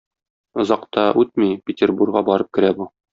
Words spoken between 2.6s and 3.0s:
бу.